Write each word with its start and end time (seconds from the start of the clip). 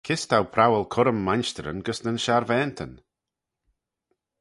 Kys 0.07 0.21
t'ou 0.29 0.45
prowal 0.53 0.85
currym 0.95 1.19
mainshtyryn 1.27 1.83
gys 1.87 1.99
nyn 2.03 2.19
sharvaantyn? 2.25 2.93